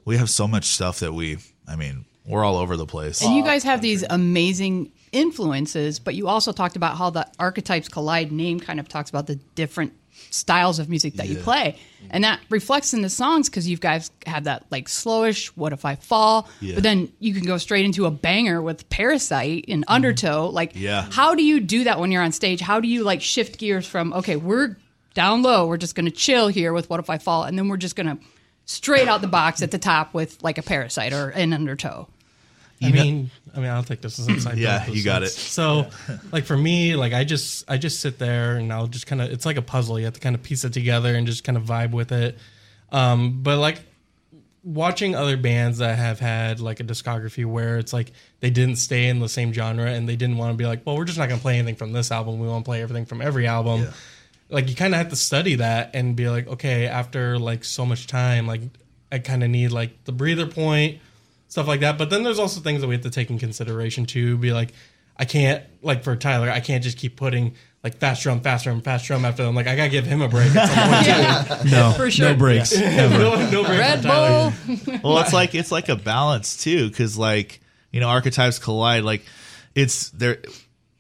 we 0.06 0.18
have 0.18 0.30
so 0.30 0.48
much 0.48 0.66
stuff 0.66 1.00
that 1.00 1.14
we, 1.14 1.38
I 1.68 1.76
mean, 1.76 2.06
we're 2.26 2.44
all 2.44 2.58
over 2.58 2.78
the 2.78 2.86
place. 2.86 3.22
And 3.22 3.36
you 3.36 3.44
guys 3.44 3.64
have 3.64 3.82
these 3.82 4.04
amazing 4.10 4.92
influences, 5.12 6.00
but 6.00 6.16
you 6.16 6.28
also 6.28 6.52
talked 6.52 6.76
about 6.76 6.98
how 6.98 7.10
the 7.10 7.28
Archetypes 7.40 7.88
Collide 7.88 8.32
name 8.32 8.60
kind 8.60 8.80
of 8.80 8.88
talks 8.88 9.10
about 9.10 9.28
the 9.28 9.36
different 9.36 9.94
styles 10.30 10.80
of 10.80 10.90
music 10.90 11.16
that 11.16 11.28
you 11.30 11.38
play. 11.38 11.78
And 12.10 12.24
that 12.24 12.40
reflects 12.50 12.94
in 12.94 13.02
the 13.02 13.10
songs 13.10 13.50
because 13.50 13.68
you 13.68 13.78
guys 13.78 14.12
have 14.28 14.44
that 14.44 14.66
like 14.70 14.88
slowish, 14.88 15.48
what 15.56 15.74
if 15.74 15.86
I 15.86 15.96
fall? 15.96 16.48
Yeah. 16.62 16.76
But 16.76 16.84
then 16.84 17.12
you 17.20 17.34
can 17.34 17.46
go 17.46 17.58
straight 17.58 17.86
into 17.86 18.06
a 18.06 18.12
banger 18.12 18.62
with 18.62 18.88
Parasite 18.90 19.66
and 19.68 19.84
Undertow. 19.88 20.48
Mm-hmm. 20.48 20.56
Like, 20.56 20.72
Yeah. 20.76 21.08
how 21.12 21.34
do 21.36 21.44
you 21.44 21.60
do 21.60 21.84
that 21.86 22.00
when 22.00 22.12
you're 22.12 22.22
on 22.22 22.32
stage? 22.32 22.62
How 22.62 22.80
do 22.80 22.88
you 22.88 23.04
like 23.04 23.22
shift 23.22 23.58
gears 23.58 23.88
from, 23.88 24.14
okay, 24.14 24.36
we're 24.36 24.78
down 25.14 25.42
low, 25.42 25.66
we're 25.66 25.78
just 25.78 25.96
going 25.96 26.06
to 26.06 26.12
chill 26.12 26.48
here 26.50 26.74
with 26.74 26.90
what 26.90 27.00
if 27.00 27.10
I 27.10 27.18
fall? 27.18 27.44
And 27.44 27.58
then 27.58 27.68
we're 27.70 27.78
just 27.78 27.96
going 27.96 28.08
to 28.08 28.18
straight 28.66 29.08
out 29.08 29.22
the 29.22 29.28
box 29.28 29.62
at 29.62 29.72
the 29.72 29.78
top 29.78 30.14
with 30.14 30.44
like 30.44 30.58
a 30.58 30.64
Parasite 30.64 31.14
or 31.14 31.30
an 31.30 31.54
Undertow. 31.54 32.08
I 32.84 32.92
mean, 32.92 33.32
I 33.56 33.60
mean, 33.60 33.70
I'll 33.70 33.84
take 33.84 34.02
this 34.02 34.20
as 34.20 34.28
inside. 34.28 34.58
Yeah, 34.58 34.86
you 34.88 35.04
got 35.04 35.24
it. 35.24 35.30
So, 35.30 35.88
like 36.32 36.44
for 36.44 36.58
me, 36.58 36.96
like 36.96 37.14
I 37.14 37.24
just, 37.24 37.70
I 37.70 37.78
just 37.78 38.02
sit 38.02 38.20
there 38.20 38.58
and 38.58 38.72
I'll 38.72 38.88
just 38.88 39.08
kind 39.08 39.22
of, 39.22 39.32
it's 39.32 39.46
like 39.46 39.58
a 39.58 39.62
puzzle. 39.62 39.98
You 39.98 40.06
have 40.06 40.14
to 40.16 40.20
kind 40.20 40.36
of 40.36 40.44
piece 40.44 40.66
it 40.66 40.74
together 40.74 41.16
and 41.16 41.26
just 41.26 41.44
kind 41.44 41.58
of 41.58 41.64
vibe 41.64 41.92
with 41.92 42.12
it. 42.12 42.38
Um, 42.92 43.42
but 43.44 43.58
like 43.58 43.80
watching 44.64 45.16
other 45.16 45.38
bands 45.38 45.78
that 45.78 45.98
have 45.98 46.20
had 46.20 46.60
like 46.60 46.80
a 46.80 46.84
discography 46.84 47.46
where 47.46 47.78
it's 47.78 47.94
like 47.94 48.12
they 48.40 48.50
didn't 48.50 48.76
stay 48.78 49.08
in 49.08 49.20
the 49.20 49.30
same 49.30 49.54
genre 49.54 49.86
and 49.86 50.10
they 50.10 50.16
didn't 50.16 50.38
want 50.38 50.52
to 50.52 50.58
be 50.58 50.66
like, 50.66 50.86
well, 50.86 50.98
we're 50.98 51.06
just 51.06 51.18
not 51.18 51.30
going 51.30 51.40
to 51.40 51.42
play 51.42 51.58
anything 51.58 51.76
from 51.76 51.94
this 51.94 52.12
album. 52.12 52.40
We 52.40 52.48
want 52.48 52.66
to 52.66 52.70
play 52.70 52.82
everything 52.82 53.06
from 53.06 53.22
every 53.22 53.48
album. 53.48 53.82
Like 54.50 54.70
you 54.70 54.76
kind 54.76 54.94
of 54.94 54.98
have 54.98 55.10
to 55.10 55.16
study 55.16 55.56
that 55.56 55.92
and 55.94 56.16
be 56.16 56.30
like, 56.30 56.48
okay, 56.48 56.88
after 56.88 57.40
like 57.40 57.64
so 57.64 57.86
much 57.86 58.06
time, 58.06 58.48
like 58.48 58.62
I 59.12 59.20
kind 59.20 59.44
of 59.44 59.50
need 59.50 59.72
like 59.72 60.04
the 60.06 60.12
breather 60.12 60.46
point, 60.46 61.00
stuff 61.56 61.68
like 61.68 61.80
that. 61.80 61.98
But 61.98 62.10
then 62.10 62.24
there's 62.24 62.38
also 62.38 62.60
things 62.60 62.82
that 62.82 62.88
we 62.88 62.96
have 62.96 63.04
to 63.04 63.10
take 63.10 63.30
in 63.30 63.40
consideration 63.40 64.06
too. 64.06 64.38
Be 64.38 64.52
like, 64.52 64.74
I 65.16 65.24
can't 65.24 65.64
like 65.82 66.04
for 66.04 66.18
Tyler, 66.18 66.50
I 66.52 66.60
can't 66.60 66.84
just 66.84 66.98
keep 66.98 67.16
putting 67.16 67.56
like 67.82 67.96
fast 67.96 68.24
drum, 68.24 68.42
fast 68.42 68.66
drum, 68.66 68.82
fast 68.82 69.06
drum 69.06 69.24
after 69.24 69.44
them. 69.44 69.56
Like 69.56 69.66
I 69.66 69.78
gotta 69.78 69.90
give 69.90 70.06
him 70.06 70.22
a 70.22 70.28
break 70.28 70.54
at 70.54 70.68
some 70.68 71.48
point 71.48 71.62
too. 71.64 71.70
No, 71.72 71.94
For 71.94 72.12
sure. 72.12 72.30
no 72.32 72.36
breaks. 72.36 72.74
Ever. 72.74 73.18
no, 73.18 73.50
no 73.52 73.64
break 73.64 73.80
Red 73.80 74.04
Tyler. 74.04 74.54
Bull. 74.68 75.00
well 75.04 75.20
it's 75.20 75.32
like 75.32 75.56
it's 75.56 75.72
like 75.72 75.88
a 75.88 75.96
balance 75.96 76.62
too 76.62 76.90
because 76.90 77.18
like 77.18 77.62
you 77.94 78.02
know 78.02 78.10
archetypes 78.10 78.60
collide 78.60 79.04
like 79.04 79.24
it's 79.76 80.10
there 80.10 80.40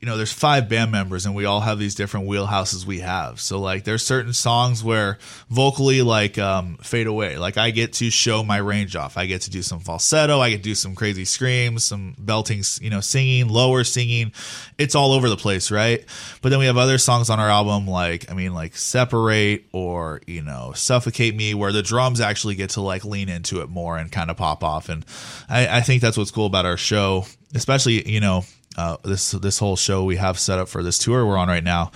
you 0.05 0.11
know 0.11 0.17
there's 0.17 0.31
five 0.31 0.69
band 0.69 0.91
members 0.91 1.25
and 1.25 1.33
we 1.33 1.45
all 1.45 1.61
have 1.61 1.79
these 1.79 1.95
different 1.95 2.27
wheelhouses 2.27 2.85
we 2.85 2.99
have. 2.99 3.39
So 3.39 3.59
like 3.59 3.85
there's 3.85 4.05
certain 4.05 4.33
songs 4.33 4.83
where 4.83 5.17
vocally 5.49 6.03
like 6.03 6.37
um 6.37 6.77
fade 6.77 7.07
away. 7.07 7.39
Like 7.39 7.57
i 7.57 7.71
get 7.71 7.93
to 7.93 8.11
show 8.11 8.43
my 8.43 8.57
range 8.57 8.95
off. 8.95 9.17
I 9.17 9.25
get 9.25 9.41
to 9.41 9.49
do 9.49 9.63
some 9.63 9.79
falsetto. 9.79 10.39
I 10.39 10.51
get 10.51 10.57
to 10.57 10.61
do 10.61 10.75
some 10.75 10.93
crazy 10.93 11.25
screams 11.25 11.85
some 11.85 12.13
belting 12.19 12.61
you 12.79 12.91
know 12.91 12.99
singing 12.99 13.47
lower 13.47 13.83
singing. 13.83 14.31
It's 14.77 14.93
all 14.93 15.11
over 15.11 15.27
the 15.27 15.37
place 15.37 15.71
right? 15.71 16.05
But 16.43 16.49
then 16.49 16.59
we 16.59 16.67
have 16.67 16.77
other 16.77 16.99
songs 16.99 17.31
on 17.31 17.39
our 17.39 17.49
album 17.49 17.87
like 17.87 18.29
i 18.29 18.35
mean 18.35 18.53
like 18.53 18.77
separate 18.77 19.65
or 19.71 20.21
you 20.27 20.43
know 20.43 20.73
suffocate 20.75 21.35
me 21.35 21.55
where 21.55 21.71
the 21.71 21.81
drums 21.81 22.21
actually 22.21 22.53
get 22.53 22.69
to 22.71 22.81
like 22.81 23.05
lean 23.05 23.27
into 23.27 23.61
it 23.61 23.69
more 23.69 23.97
and 23.97 24.11
kind 24.11 24.29
of 24.29 24.37
pop 24.37 24.63
off. 24.63 24.87
And 24.87 25.03
i, 25.49 25.79
I 25.79 25.81
think 25.81 26.03
that's 26.03 26.15
what's 26.15 26.29
cool 26.29 26.45
about 26.45 26.67
our 26.67 26.77
show 26.77 27.25
especially 27.55 28.07
you 28.07 28.19
know 28.19 28.43
uh, 28.77 28.97
this 29.03 29.31
this 29.31 29.57
whole 29.59 29.75
show 29.75 30.03
we 30.03 30.15
have 30.17 30.37
set 30.39 30.59
up 30.59 30.67
for 30.67 30.83
this 30.83 30.97
tour 30.97 31.25
we're 31.25 31.37
on 31.37 31.47
right 31.47 31.63
now 31.63 31.91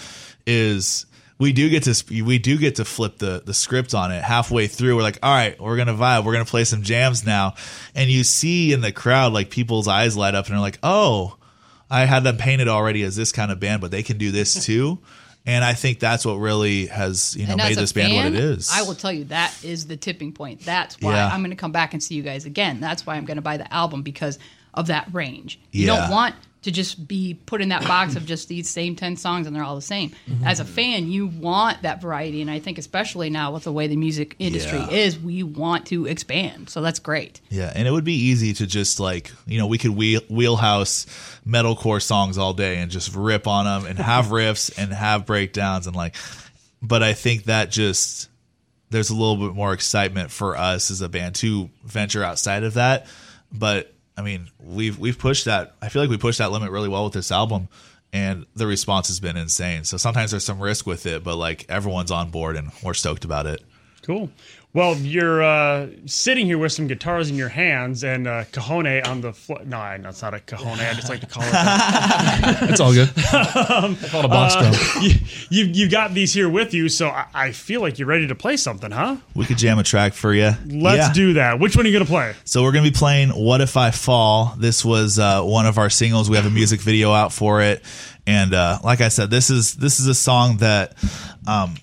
is 0.45 1.05
we 1.37 1.53
do 1.53 1.69
get 1.69 1.83
to 1.83 2.23
we 2.23 2.37
do 2.39 2.57
get 2.57 2.75
to 2.75 2.85
flip 2.85 3.17
the 3.17 3.41
the 3.45 3.53
script 3.53 3.93
on 3.93 4.11
it 4.11 4.23
halfway 4.23 4.67
through 4.67 4.95
we're 4.95 5.01
like 5.01 5.19
all 5.23 5.33
right 5.33 5.59
we're 5.59 5.77
gonna 5.77 5.93
vibe 5.93 6.23
we're 6.25 6.33
gonna 6.33 6.45
play 6.45 6.63
some 6.63 6.81
jams 6.81 7.25
now 7.25 7.53
and 7.95 8.09
you 8.09 8.23
see 8.23 8.73
in 8.73 8.81
the 8.81 8.91
crowd 8.91 9.33
like 9.33 9.49
people's 9.49 9.87
eyes 9.87 10.15
light 10.17 10.35
up 10.35 10.45
and 10.45 10.53
they're 10.53 10.59
like 10.61 10.79
oh 10.83 11.35
i 11.89 12.05
had 12.05 12.23
them 12.23 12.37
painted 12.37 12.67
already 12.67 13.03
as 13.03 13.15
this 13.15 13.31
kind 13.31 13.51
of 13.51 13.59
band 13.59 13.81
but 13.81 13.91
they 13.91 14.03
can 14.03 14.17
do 14.17 14.31
this 14.31 14.65
too 14.65 14.99
and 15.45 15.63
i 15.63 15.73
think 15.73 15.99
that's 15.99 16.25
what 16.25 16.35
really 16.35 16.87
has 16.87 17.35
you 17.37 17.47
know 17.47 17.55
made 17.55 17.77
this 17.77 17.93
band 17.93 18.13
what 18.13 18.25
it 18.27 18.35
is 18.35 18.69
I 18.73 18.81
will 18.83 18.95
tell 18.95 19.11
you 19.13 19.23
that 19.25 19.53
is 19.63 19.87
the 19.87 19.97
tipping 19.97 20.31
point. 20.33 20.61
That's 20.61 20.99
why 21.01 21.13
Yeah. 21.13 21.27
I'm 21.29 21.39
going 21.41 21.49
to 21.51 21.55
come 21.55 21.71
back 21.71 21.93
and 21.93 22.03
see 22.03 22.15
you 22.15 22.21
guys 22.23 22.45
again. 22.45 22.79
That's 22.81 23.05
why 23.05 23.15
I'm 23.15 23.25
going 23.25 23.37
to 23.37 23.41
buy 23.41 23.57
the 23.57 23.71
album 23.73 24.01
because 24.03 24.37
of 24.73 24.87
that 24.87 25.07
range. 25.13 25.59
You 25.71 25.85
Yeah. 25.87 25.95
don't 26.01 26.11
want 26.11 26.35
to 26.63 26.71
just 26.71 27.07
be 27.07 27.39
put 27.45 27.61
in 27.61 27.69
that 27.69 27.83
box 27.87 28.17
of 28.17 28.25
just 28.25 28.49
these 28.49 28.69
same 28.69 28.93
10 28.93 29.15
songs 29.15 29.47
and 29.47 29.55
they're 29.55 29.63
all 29.63 29.75
the 29.75 29.81
same. 29.81 30.09
Mm-hmm. 30.29 30.45
As 30.45 30.59
a 30.59 30.65
fan, 30.65 31.09
you 31.09 31.27
want 31.27 31.83
that 31.83 32.01
variety. 32.01 32.41
And 32.41 32.51
I 32.51 32.59
think, 32.59 32.77
especially 32.77 33.29
now 33.29 33.53
with 33.53 33.63
the 33.63 33.71
way 33.71 33.87
the 33.87 33.95
music 33.95 34.35
industry 34.39 34.79
Yeah. 34.79 34.89
is, 34.89 35.17
we 35.17 35.41
want 35.41 35.85
to 35.87 36.05
expand. 36.05 36.69
So 36.69 36.81
that's 36.81 36.99
great. 36.99 37.39
Yeah, 37.49 37.71
and 37.73 37.87
it 37.87 37.91
would 37.91 38.03
be 38.03 38.15
easy 38.15 38.51
to 38.55 38.67
just 38.67 38.99
like 38.99 39.31
you 39.47 39.57
know 39.57 39.67
we 39.67 39.77
could 39.77 39.91
wheel, 39.91 40.19
wheelhouse 40.29 41.05
metalcore 41.47 42.01
songs 42.01 42.37
all 42.37 42.53
day 42.53 42.77
and 42.79 42.91
just 42.91 43.15
rip 43.15 43.47
on 43.47 43.63
them 43.63 43.89
and 43.89 43.97
have 43.97 44.25
riffs 44.27 44.77
and 44.77 44.91
have 44.91 45.25
breakdowns 45.25 45.87
and 45.87 45.95
like, 45.95 46.15
but 46.81 47.01
I 47.03 47.13
think 47.13 47.45
that 47.45 47.71
just 47.71 48.27
there's 48.89 49.11
a 49.11 49.15
little 49.15 49.37
bit 49.37 49.55
more 49.55 49.71
excitement 49.71 50.29
for 50.29 50.57
us 50.57 50.91
as 50.91 50.99
a 50.99 51.07
band 51.07 51.35
to 51.35 51.69
venture 51.85 52.23
outside 52.23 52.63
of 52.63 52.73
that. 52.73 53.07
But 53.51 53.93
I 54.19 54.21
mean, 54.21 54.49
we've 54.59 54.99
we've 54.99 55.17
pushed 55.17 55.45
that. 55.45 55.75
I 55.81 55.87
feel 55.87 56.01
like 56.01 56.09
we 56.09 56.17
pushed 56.17 56.39
that 56.39 56.51
limit 56.51 56.71
really 56.71 56.89
well 56.89 57.05
with 57.05 57.13
this 57.13 57.31
album, 57.31 57.69
and 58.11 58.45
the 58.53 58.67
response 58.67 59.07
has 59.07 59.21
been 59.21 59.37
insane. 59.37 59.85
So 59.85 59.95
sometimes 59.95 60.31
there's 60.31 60.43
some 60.43 60.59
risk 60.59 60.85
with 60.85 61.05
it, 61.05 61.23
but 61.23 61.37
like 61.37 61.65
everyone's 61.69 62.11
on 62.11 62.29
board 62.29 62.57
and 62.57 62.69
we're 62.83 62.93
stoked 62.93 63.23
about 63.23 63.45
it. 63.47 63.61
Cool. 64.01 64.29
Well, 64.71 64.95
you're 64.97 65.41
uh, 65.41 65.87
sitting 66.05 66.45
here 66.45 66.59
with 66.59 66.71
some 66.71 66.85
guitars 66.85 67.31
in 67.31 67.35
your 67.35 67.49
hands 67.49 68.03
and 68.03 68.27
uh, 68.27 68.43
cajone 68.51 69.01
on 69.07 69.19
the 69.21 69.33
floor. 69.33 69.61
No, 69.65 69.77
I- 69.79 69.97
no, 69.97 70.09
it's 70.09 70.21
not 70.21 70.35
a 70.35 70.39
cajone. 70.39 70.79
I 70.79 70.93
just 70.93 71.09
like 71.09 71.21
to 71.21 71.25
call 71.25 71.41
it 71.41 71.51
that. 71.51 72.57
It's 72.69 72.79
all 72.79 72.93
good. 72.93 73.09
I 73.17 73.97
call 74.11 74.19
it 74.19 74.25
a 74.25 74.27
box 74.27 74.55
drum. 74.55 74.73
you, 75.03 75.15
you, 75.49 75.65
you 75.73 75.89
got 75.89 76.13
these 76.13 76.33
here 76.35 76.47
with 76.47 76.75
you, 76.75 76.87
so 76.87 77.07
I, 77.09 77.25
I 77.33 77.51
feel 77.51 77.81
like 77.81 77.97
you're 77.97 78.07
ready 78.07 78.27
to 78.27 78.35
play 78.35 78.57
something, 78.57 78.91
huh? 78.91 79.17
We 79.33 79.45
could 79.45 79.57
jam 79.57 79.79
a 79.79 79.83
track 79.83 80.13
for 80.13 80.33
you. 80.35 80.51
Let's 80.67 81.11
do 81.15 81.33
that. 81.33 81.59
Which 81.59 81.75
one 81.75 81.85
are 81.85 81.89
you 81.89 81.93
going 81.95 82.05
to 82.05 82.11
play? 82.11 82.35
So 82.45 82.61
we're 82.61 82.71
gonna 82.71 82.83
be 82.89 82.91
playing 82.95 83.29
"What 83.29 83.61
If 83.61 83.75
I 83.75 83.89
Fall." 83.89 84.53
This 84.57 84.85
was 84.85 85.17
uh, 85.17 85.41
one 85.41 85.65
of 85.65 85.79
our 85.79 85.89
singles. 85.89 86.29
We 86.29 86.35
have 86.35 86.45
a 86.45 86.49
music 86.51 86.79
video 86.81 87.11
out 87.11 87.33
for 87.33 87.61
it, 87.61 87.83
and 88.27 88.53
uh, 88.53 88.77
like 88.83 89.01
I 89.01 89.07
said, 89.09 89.31
this 89.31 89.49
is 89.49 89.75
this 89.75 89.99
is 89.99 90.05
a 90.07 90.15
song 90.15 90.57
that, 90.57 90.93
um, 91.47 91.75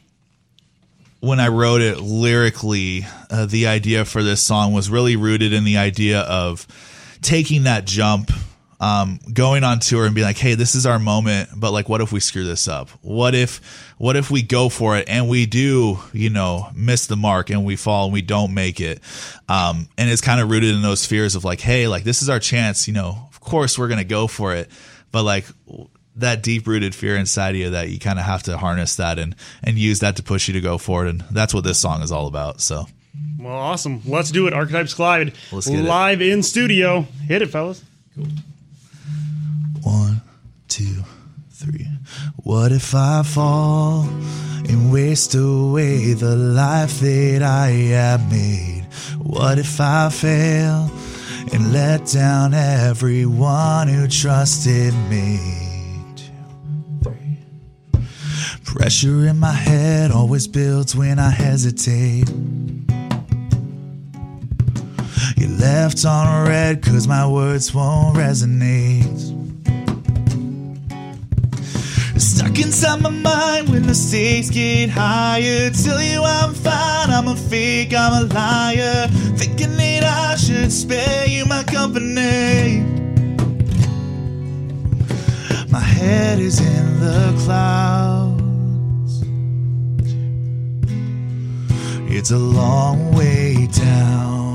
when 1.20 1.40
I 1.40 1.49
wrote 1.49 1.80
it 1.80 1.99
lyrically, 1.99 3.06
uh, 3.30 3.46
the 3.46 3.66
idea 3.66 4.04
for 4.04 4.23
this 4.23 4.42
song 4.42 4.73
was 4.73 4.90
really 4.90 5.16
rooted 5.16 5.52
in 5.52 5.64
the 5.64 5.78
idea 5.78 6.20
of 6.20 6.66
taking 7.23 7.64
that 7.64 7.85
jump. 7.85 8.30
Um, 8.78 9.20
going 9.32 9.64
on 9.64 9.78
tour 9.78 10.04
and 10.04 10.14
being 10.14 10.26
like, 10.26 10.37
"Hey, 10.37 10.54
this 10.54 10.75
is 10.75 10.85
our 10.85 10.99
moment," 10.99 11.49
but 11.56 11.73
like, 11.73 11.88
what 11.88 12.02
if 12.02 12.12
we 12.12 12.20
screw 12.20 12.44
this 12.44 12.68
up? 12.68 12.90
What 13.00 13.35
if, 13.35 13.62
what 13.96 14.16
if 14.16 14.30
we 14.30 14.42
go 14.42 14.68
for 14.68 14.99
it 14.99 15.08
and 15.08 15.30
we 15.30 15.46
do, 15.46 15.99
you 16.12 16.28
know, 16.28 16.68
miss 16.75 17.06
the 17.06 17.16
mark 17.16 17.49
and 17.49 17.64
we 17.64 17.76
fall 17.76 18.04
and 18.04 18.12
we 18.12 18.20
don't 18.20 18.52
make 18.52 18.78
it? 18.78 19.00
Um, 19.49 19.88
and 19.96 20.11
it's 20.11 20.20
kind 20.20 20.42
of 20.42 20.50
rooted 20.50 20.75
in 20.75 20.82
those 20.82 21.06
fears 21.06 21.35
of 21.35 21.42
like, 21.42 21.61
hey, 21.61 21.88
like 21.88 22.04
this 22.04 22.20
is 22.20 22.28
our 22.28 22.38
chance, 22.38 22.87
you 22.87 22.92
know, 22.92 23.28
of 23.30 23.40
course 23.40 23.78
we're 23.78 23.88
gonna 23.88 24.04
go 24.04 24.26
for 24.26 24.54
it, 24.54 24.70
but 25.11 25.23
like 25.23 25.46
that 26.16 26.42
deep 26.42 26.66
rooted 26.66 26.94
fear 26.94 27.16
inside 27.16 27.50
of 27.50 27.56
you 27.56 27.70
that 27.70 27.90
you 27.90 27.99
kind 27.99 28.18
of 28.18 28.25
have 28.25 28.42
to 28.44 28.56
harness 28.58 28.96
that 28.96 29.18
and 29.18 29.35
and 29.62 29.78
use 29.78 30.00
that 30.00 30.16
to 30.16 30.23
push 30.23 30.49
you 30.49 30.54
to 30.54 30.61
go 30.61 30.78
forward, 30.78 31.08
and 31.08 31.20
that's 31.30 31.52
what 31.54 31.64
this 31.64 31.78
song 31.78 32.02
is 32.02 32.11
all 32.12 32.26
about. 32.26 32.61
So 32.61 32.87
Well, 33.38 33.54
awesome. 33.54 34.02
Let's 34.06 34.30
do 34.30 34.46
it. 34.46 34.52
Archetypes 34.54 34.99
Let's 34.99 35.35
get 35.68 35.78
it. 35.80 35.82
live 35.82 36.20
in 36.23 36.42
studio. 36.42 37.02
Hit 37.26 37.42
it, 37.42 37.46
fellas. 37.50 37.82
Cool. 38.14 38.26
One, 39.82 40.20
two, 40.68 41.04
three. 41.50 41.87
What 42.37 42.73
if 42.73 42.94
I 42.94 43.23
fall 43.23 44.02
and 44.68 44.92
waste 44.92 45.35
away 45.35 46.12
the 46.14 46.35
life 46.35 47.00
that 47.00 47.42
I 47.42 47.68
have 47.94 48.30
made? 48.30 48.85
What 49.18 49.58
if 49.58 49.80
I 49.80 50.08
fail 50.08 50.90
and 51.52 51.73
let 51.73 52.06
down 52.06 52.54
everyone 52.54 53.88
who 53.88 54.08
trusted 54.08 54.94
me? 55.11 55.65
Pressure 58.66 59.26
in 59.26 59.38
my 59.38 59.52
head 59.52 60.11
always 60.11 60.49
builds 60.49 60.94
when 60.94 61.18
I 61.18 61.30
hesitate. 61.30 62.28
You 65.37 65.49
left 65.49 66.04
on 66.04 66.49
red 66.49 66.82
cause 66.82 67.06
my 67.06 67.26
words 67.26 67.73
won't 67.73 68.16
resonate. 68.16 69.32
Stuck 72.20 72.58
inside 72.58 73.00
my 73.00 73.11
mind 73.11 73.68
when 73.68 73.87
the 73.87 73.94
stakes 73.94 74.50
get 74.50 74.90
higher. 74.90 75.70
Tell 75.70 76.02
you 76.02 76.23
I'm 76.25 76.52
fine, 76.52 77.11
I'm 77.11 77.28
a 77.28 77.37
fake, 77.37 77.94
I'm 77.94 78.25
a 78.25 78.35
liar. 78.35 79.06
Thinking 79.38 79.76
that 79.76 80.02
I 80.04 80.37
should 80.37 80.73
spare 80.73 81.26
you 81.26 81.46
my 81.46 81.62
company. 81.62 82.80
My 85.70 85.80
head 85.80 86.40
is 86.40 86.61
in 86.61 87.00
the 87.00 87.40
clouds. 87.44 88.15
It's 92.18 92.30
a 92.30 92.38
long 92.38 93.12
way 93.12 93.66
down. 93.66 94.45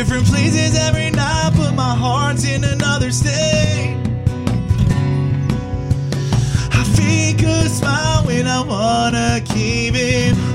Different 0.00 0.24
places 0.24 0.78
every 0.78 1.10
night, 1.10 1.52
but 1.58 1.74
my 1.74 1.94
heart's 1.94 2.46
in 2.48 2.64
another 2.64 3.10
state. 3.10 3.94
I 6.72 6.82
fake 6.96 7.42
a 7.42 7.68
smile 7.68 8.24
when 8.24 8.46
I 8.46 8.62
wanna 8.62 9.42
keep 9.44 9.92
it. 9.94 10.49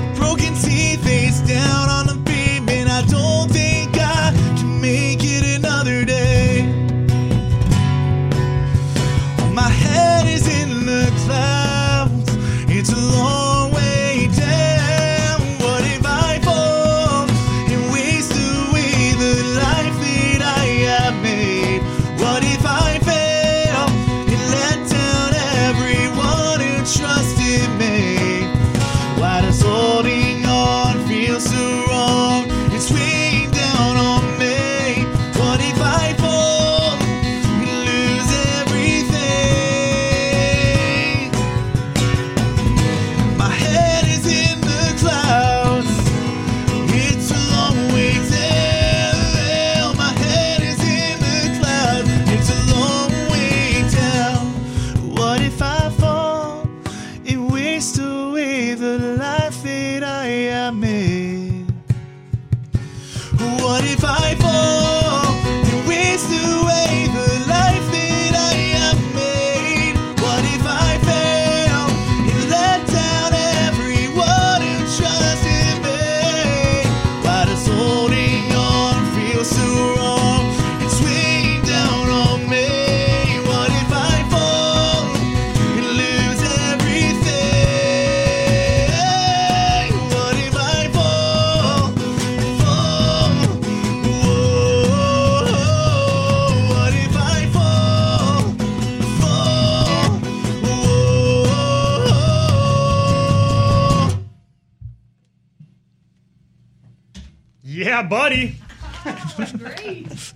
Yeah, 107.96 108.02
buddy. 108.02 108.48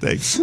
Thanks. 0.01 0.41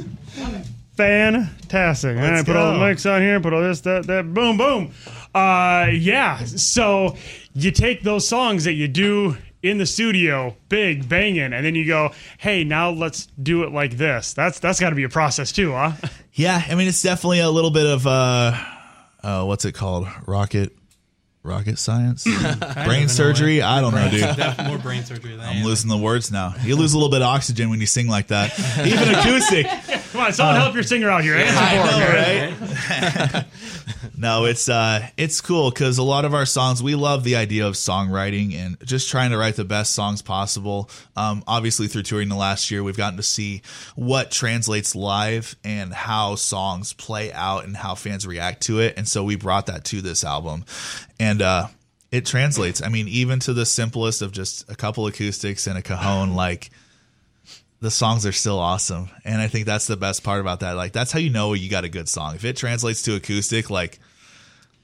Fantastic. 0.95 2.15
All 2.15 2.23
right, 2.23 2.45
put 2.45 2.55
all 2.55 2.73
the 2.73 2.77
mics 2.77 3.11
on 3.11 3.23
here, 3.23 3.39
put 3.39 3.53
all 3.53 3.61
this, 3.63 3.81
that, 3.81 4.05
that, 4.05 4.31
boom, 4.35 4.55
boom. 4.55 4.91
Uh, 5.33 5.87
yeah. 5.91 6.45
So 6.45 7.15
you 7.55 7.71
take 7.71 8.03
those 8.03 8.27
songs 8.27 8.65
that 8.65 8.73
you 8.73 8.87
do 8.87 9.35
in 9.63 9.79
the 9.79 9.87
studio, 9.87 10.55
big, 10.69 11.09
banging, 11.09 11.53
and 11.53 11.65
then 11.65 11.73
you 11.73 11.87
go, 11.87 12.11
hey, 12.37 12.63
now 12.63 12.91
let's 12.91 13.25
do 13.41 13.63
it 13.63 13.71
like 13.71 13.97
this. 13.97 14.33
That's 14.33 14.59
that's 14.59 14.79
got 14.79 14.91
to 14.91 14.95
be 14.95 15.03
a 15.03 15.09
process 15.09 15.51
too, 15.51 15.71
huh? 15.71 15.93
Yeah, 16.33 16.61
I 16.69 16.75
mean 16.75 16.87
it's 16.87 17.01
definitely 17.01 17.39
a 17.39 17.49
little 17.49 17.71
bit 17.71 17.87
of 17.87 18.05
uh, 18.05 18.55
uh 19.23 19.43
what's 19.45 19.65
it 19.65 19.71
called? 19.71 20.07
Rocket 20.27 20.71
rocket 21.47 21.79
science? 21.79 22.23
Brain 22.85 23.09
surgery? 23.09 23.61
I 23.61 23.81
don't 23.81 23.95
know, 23.95 24.09
dude. 24.09 24.67
More 24.67 24.77
brain 24.77 25.03
surgery 25.03 25.35
than 25.35 25.41
I'm 25.45 25.63
losing 25.63 25.89
the 25.89 25.97
words 25.97 26.31
now. 26.31 26.53
You 26.61 26.75
lose 26.75 26.93
a 26.93 26.97
little 26.97 27.09
bit 27.09 27.21
of 27.21 27.27
oxygen 27.27 27.69
when 27.69 27.79
you 27.79 27.87
sing 27.87 28.07
like 28.07 28.27
that. 28.27 28.57
Even 28.85 29.15
acoustic. 29.15 29.65
Come 30.17 30.25
on, 30.25 30.33
someone 30.33 30.55
help 30.55 30.73
your 30.73 30.81
singer 30.81 31.11
out 31.11 31.21
here. 31.21 31.37
For 31.37 31.45
him, 31.45 32.55
right? 33.35 33.45
no, 34.17 34.45
it's 34.45 34.67
uh, 34.67 35.07
it's 35.15 35.41
cool 35.41 35.69
because 35.69 35.99
a 35.99 36.03
lot 36.03 36.25
of 36.25 36.33
our 36.33 36.47
songs 36.47 36.81
we 36.81 36.95
love 36.95 37.23
the 37.23 37.35
idea 37.35 37.67
of 37.67 37.75
songwriting 37.75 38.55
and 38.55 38.83
just 38.83 39.11
trying 39.11 39.29
to 39.29 39.37
write 39.37 39.57
the 39.57 39.63
best 39.63 39.93
songs 39.93 40.23
possible. 40.23 40.89
Um, 41.15 41.43
obviously, 41.45 41.87
through 41.87 42.01
touring 42.01 42.29
the 42.29 42.35
last 42.35 42.71
year, 42.71 42.81
we've 42.81 42.97
gotten 42.97 43.17
to 43.17 43.23
see 43.23 43.61
what 43.95 44.31
translates 44.31 44.95
live 44.95 45.55
and 45.63 45.93
how 45.93 46.33
songs 46.33 46.93
play 46.93 47.31
out 47.31 47.65
and 47.65 47.77
how 47.77 47.93
fans 47.93 48.25
react 48.25 48.63
to 48.63 48.79
it, 48.79 48.95
and 48.97 49.07
so 49.07 49.23
we 49.23 49.35
brought 49.35 49.67
that 49.67 49.83
to 49.85 50.01
this 50.01 50.23
album, 50.23 50.65
and 51.19 51.43
uh, 51.43 51.67
it 52.11 52.25
translates. 52.25 52.81
I 52.81 52.89
mean, 52.89 53.07
even 53.07 53.39
to 53.41 53.53
the 53.53 53.67
simplest 53.67 54.23
of 54.23 54.31
just 54.31 54.67
a 54.67 54.75
couple 54.75 55.05
acoustics 55.05 55.67
and 55.67 55.77
a 55.77 55.83
cajon, 55.83 56.33
like 56.33 56.71
the 57.79 57.91
songs 57.91 58.25
are 58.25 58.31
still 58.31 58.59
awesome. 58.59 59.09
And 59.23 59.41
I 59.41 59.47
think 59.47 59.65
that's 59.65 59.87
the 59.87 59.97
best 59.97 60.23
part 60.23 60.41
about 60.41 60.61
that. 60.61 60.73
Like 60.73 60.93
that's 60.93 61.11
how 61.11 61.19
you 61.19 61.29
know 61.29 61.53
you 61.53 61.69
got 61.69 61.83
a 61.83 61.89
good 61.89 62.09
song. 62.09 62.35
If 62.35 62.45
it 62.45 62.57
translates 62.57 63.01
to 63.03 63.15
acoustic, 63.15 63.69
like 63.69 63.99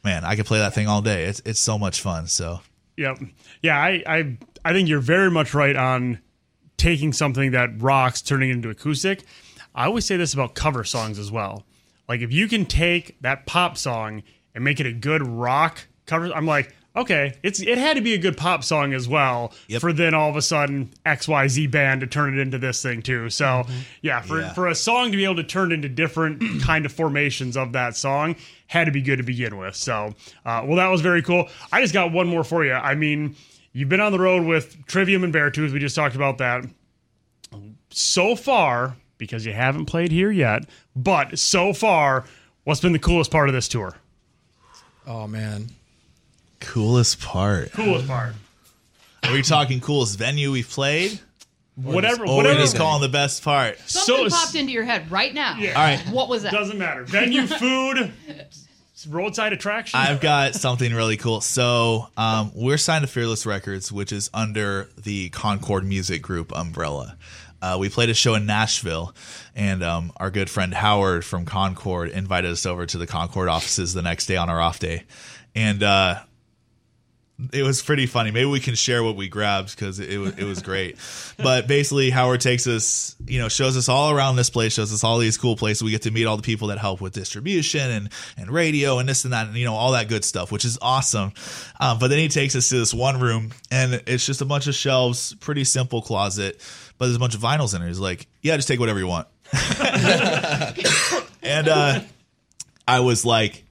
man, 0.03 0.23
I 0.25 0.35
could 0.35 0.45
play 0.45 0.59
that 0.59 0.73
thing 0.73 0.87
all 0.87 1.01
day. 1.01 1.25
It's 1.25 1.41
it's 1.45 1.59
so 1.59 1.77
much 1.77 2.01
fun. 2.01 2.27
So 2.27 2.61
Yep. 2.97 3.19
Yeah, 3.61 3.77
I, 3.77 4.03
I 4.05 4.37
I 4.65 4.73
think 4.73 4.87
you're 4.87 4.99
very 4.99 5.31
much 5.31 5.53
right 5.53 5.75
on 5.75 6.19
taking 6.77 7.13
something 7.13 7.51
that 7.51 7.81
rocks, 7.81 8.21
turning 8.21 8.49
it 8.49 8.53
into 8.53 8.69
acoustic. 8.69 9.23
I 9.73 9.85
always 9.85 10.05
say 10.05 10.17
this 10.17 10.33
about 10.33 10.53
cover 10.53 10.83
songs 10.83 11.17
as 11.17 11.31
well. 11.31 11.65
Like 12.07 12.21
if 12.21 12.31
you 12.31 12.47
can 12.47 12.65
take 12.65 13.19
that 13.21 13.45
pop 13.45 13.77
song 13.77 14.23
and 14.53 14.63
make 14.63 14.79
it 14.79 14.85
a 14.85 14.93
good 14.93 15.25
rock 15.25 15.87
cover, 16.05 16.31
I'm 16.33 16.45
like, 16.45 16.75
okay, 16.95 17.33
it's 17.43 17.59
it 17.61 17.77
had 17.77 17.95
to 17.95 18.01
be 18.01 18.13
a 18.13 18.17
good 18.17 18.37
pop 18.37 18.63
song 18.63 18.93
as 18.93 19.07
well 19.07 19.51
Yep. 19.67 19.81
for 19.81 19.93
then 19.93 20.13
all 20.13 20.29
of 20.29 20.35
a 20.35 20.41
sudden 20.41 20.91
XYZ 21.05 21.69
band 21.71 22.01
to 22.01 22.07
turn 22.07 22.37
it 22.37 22.41
into 22.41 22.57
this 22.57 22.81
thing 22.81 23.01
too. 23.01 23.29
So 23.29 23.65
yeah, 24.01 24.21
for 24.21 24.41
Yeah. 24.41 24.53
for 24.53 24.67
a 24.67 24.75
song 24.75 25.11
to 25.11 25.17
be 25.17 25.23
able 25.25 25.37
to 25.37 25.43
turn 25.43 25.71
into 25.71 25.89
different 25.89 26.61
kind 26.63 26.85
of 26.85 26.91
formations 26.91 27.57
of 27.57 27.71
that 27.73 27.95
song 27.95 28.35
had 28.67 28.85
to 28.85 28.91
be 28.91 29.01
good 29.01 29.17
to 29.17 29.23
begin 29.23 29.57
with. 29.57 29.75
So 29.75 30.13
uh, 30.45 30.61
well, 30.65 30.75
that 30.77 30.87
was 30.89 31.01
very 31.01 31.21
cool. 31.23 31.49
I 31.71 31.81
just 31.81 31.93
got 31.93 32.11
one 32.11 32.27
more 32.27 32.43
for 32.43 32.63
you. 32.65 32.73
I 32.73 32.95
mean, 32.95 33.35
you've 33.71 33.89
been 33.89 33.99
on 34.01 34.11
the 34.11 34.19
road 34.19 34.45
with 34.45 34.85
Trivium 34.85 35.23
and 35.23 35.33
Beartooth. 35.33 35.71
We 35.73 35.79
just 35.79 35.95
talked 35.95 36.15
about 36.15 36.37
that. 36.39 36.65
So 37.89 38.35
far, 38.35 38.95
because 39.17 39.45
you 39.45 39.53
haven't 39.53 39.85
played 39.85 40.11
here 40.11 40.31
yet, 40.31 40.63
but 40.95 41.37
so 41.37 41.73
far, 41.73 42.25
what's 42.63 42.81
been 42.81 42.93
the 42.93 42.99
coolest 42.99 43.29
part 43.31 43.49
of 43.49 43.53
this 43.53 43.67
tour? 43.67 43.95
Oh 45.05 45.27
man. 45.27 45.67
Coolest 46.63 47.21
part. 47.21 47.71
Coolest 47.73 48.07
part. 48.07 48.33
Are 49.23 49.31
we 49.33 49.41
talking 49.41 49.79
coolest 49.79 50.17
venue 50.17 50.51
we've 50.51 50.69
played? 50.69 51.19
Whatever, 51.75 52.23
Or 52.23 52.27
we're 52.27 52.35
whatever. 52.35 52.59
just 52.59 52.75
calling 52.75 53.01
the 53.01 53.09
best 53.09 53.43
part? 53.43 53.79
Something 53.89 54.29
So- 54.29 54.35
popped 54.35 54.55
into 54.55 54.71
your 54.71 54.83
head 54.83 55.09
right 55.09 55.33
now. 55.33 55.55
Yeah. 55.57 55.69
All 55.73 55.83
right. 55.83 55.99
What 56.09 56.29
was 56.29 56.43
that? 56.43 56.51
Doesn't 56.51 56.77
matter. 56.77 57.03
Venue, 57.03 57.47
food, 57.47 58.11
roadside 59.09 59.53
attraction. 59.53 59.99
I've 59.99 60.21
got 60.21 60.55
something 60.55 60.93
really 60.93 61.17
cool. 61.17 61.41
So 61.41 62.09
um, 62.15 62.51
we're 62.53 62.77
signed 62.77 63.03
to 63.03 63.07
Fearless 63.11 63.45
Records, 63.45 63.91
which 63.91 64.11
is 64.11 64.29
under 64.33 64.89
the 65.01 65.29
Concord 65.29 65.83
Music 65.85 66.21
Group 66.21 66.55
umbrella. 66.55 67.17
Uh, 67.61 67.77
we 67.79 67.87
played 67.89 68.09
a 68.09 68.13
show 68.13 68.35
in 68.35 68.45
Nashville, 68.45 69.15
and 69.55 69.83
um, 69.83 70.11
our 70.17 70.29
good 70.29 70.49
friend 70.49 70.73
Howard 70.73 71.23
from 71.23 71.45
Concord 71.45 72.09
invited 72.09 72.51
us 72.51 72.65
over 72.65 72.85
to 72.85 72.97
the 72.97 73.07
Concord 73.07 73.47
offices 73.47 73.93
the 73.93 74.01
next 74.01 74.25
day 74.25 74.35
on 74.35 74.49
our 74.49 74.59
off 74.59 74.79
day, 74.79 75.03
and 75.55 75.81
uh, 75.81 76.19
it 77.51 77.63
was 77.63 77.81
pretty 77.81 78.05
funny. 78.05 78.31
Maybe 78.31 78.45
we 78.45 78.59
can 78.59 78.75
share 78.75 79.03
what 79.03 79.15
we 79.15 79.27
grabbed 79.27 79.75
because 79.75 79.99
it, 79.99 80.17
was 80.17 80.37
it 80.37 80.43
was 80.43 80.61
great. 80.61 80.97
but 81.37 81.67
basically, 81.67 82.11
Howard 82.11 82.41
takes 82.41 82.67
us, 82.67 83.15
you 83.25 83.39
know, 83.39 83.49
shows 83.49 83.75
us 83.75 83.89
all 83.89 84.11
around 84.11 84.35
this 84.35 84.51
place, 84.51 84.73
shows 84.73 84.93
us 84.93 85.03
all 85.03 85.17
these 85.17 85.37
cool 85.37 85.55
places. 85.55 85.83
We 85.83 85.91
get 85.91 86.03
to 86.03 86.11
meet 86.11 86.25
all 86.25 86.37
the 86.37 86.43
people 86.43 86.67
that 86.67 86.77
help 86.77 87.01
with 87.01 87.13
distribution 87.13 87.89
and 87.89 88.09
and 88.37 88.51
radio 88.51 88.99
and 88.99 89.09
this 89.09 89.23
and 89.23 89.33
that, 89.33 89.47
and 89.47 89.57
you 89.57 89.65
know, 89.65 89.73
all 89.73 89.93
that 89.93 90.07
good 90.09 90.23
stuff, 90.23 90.51
which 90.51 90.63
is 90.63 90.77
awesome. 90.81 91.33
Um, 91.79 91.97
but 91.97 92.09
then 92.09 92.19
he 92.19 92.27
takes 92.27 92.55
us 92.55 92.69
to 92.69 92.75
this 92.75 92.93
one 92.93 93.19
room, 93.19 93.51
and 93.71 94.03
it's 94.05 94.25
just 94.25 94.41
a 94.41 94.45
bunch 94.45 94.67
of 94.67 94.75
shelves, 94.75 95.33
pretty 95.35 95.63
simple 95.63 96.01
closet, 96.01 96.61
but 96.97 97.05
there's 97.05 97.17
a 97.17 97.19
bunch 97.19 97.35
of 97.35 97.41
vinyls 97.41 97.75
in 97.75 97.81
it. 97.81 97.87
He's 97.87 97.99
like, 97.99 98.27
"Yeah, 98.41 98.55
just 98.55 98.67
take 98.67 98.79
whatever 98.79 98.99
you 98.99 99.07
want." 99.07 99.27
and 101.41 101.67
uh, 101.67 102.01
I 102.87 102.99
was 102.99 103.25
like, 103.25 103.62